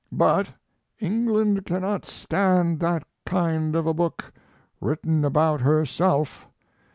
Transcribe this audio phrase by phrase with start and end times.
[0.11, 0.47] But
[0.99, 4.33] England cannot stand that kind of a book
[4.81, 6.47] written about herself.